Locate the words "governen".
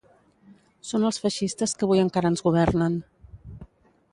2.47-2.97